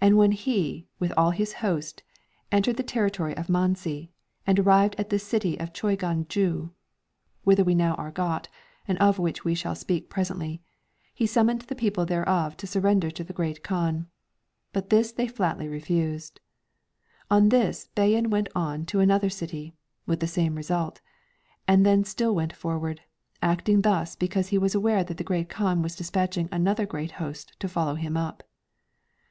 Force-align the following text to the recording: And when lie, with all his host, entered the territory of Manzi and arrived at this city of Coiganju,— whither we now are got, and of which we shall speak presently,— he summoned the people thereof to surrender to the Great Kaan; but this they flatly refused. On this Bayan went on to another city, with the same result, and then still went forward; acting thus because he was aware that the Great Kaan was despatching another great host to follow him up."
And 0.00 0.16
when 0.16 0.30
lie, 0.46 0.86
with 0.98 1.12
all 1.18 1.32
his 1.32 1.52
host, 1.60 2.02
entered 2.50 2.78
the 2.78 2.82
territory 2.82 3.36
of 3.36 3.50
Manzi 3.50 4.10
and 4.46 4.58
arrived 4.58 4.94
at 4.96 5.10
this 5.10 5.22
city 5.22 5.60
of 5.60 5.74
Coiganju,— 5.74 6.70
whither 7.44 7.62
we 7.62 7.74
now 7.74 7.94
are 7.96 8.10
got, 8.10 8.48
and 8.88 8.96
of 9.00 9.18
which 9.18 9.44
we 9.44 9.54
shall 9.54 9.74
speak 9.74 10.08
presently,— 10.08 10.62
he 11.14 11.26
summoned 11.26 11.60
the 11.60 11.74
people 11.74 12.06
thereof 12.06 12.56
to 12.56 12.66
surrender 12.66 13.10
to 13.10 13.22
the 13.22 13.34
Great 13.34 13.62
Kaan; 13.62 14.06
but 14.72 14.88
this 14.88 15.12
they 15.12 15.28
flatly 15.28 15.68
refused. 15.68 16.40
On 17.30 17.50
this 17.50 17.90
Bayan 17.94 18.30
went 18.30 18.48
on 18.54 18.86
to 18.86 19.00
another 19.00 19.28
city, 19.28 19.74
with 20.06 20.20
the 20.20 20.26
same 20.26 20.54
result, 20.54 21.02
and 21.68 21.84
then 21.84 22.02
still 22.04 22.34
went 22.34 22.54
forward; 22.56 23.02
acting 23.42 23.82
thus 23.82 24.16
because 24.16 24.48
he 24.48 24.56
was 24.56 24.74
aware 24.74 25.04
that 25.04 25.18
the 25.18 25.22
Great 25.22 25.50
Kaan 25.50 25.82
was 25.82 25.96
despatching 25.96 26.48
another 26.50 26.86
great 26.86 27.10
host 27.20 27.60
to 27.60 27.68
follow 27.68 27.96
him 27.96 28.16
up." 28.16 28.42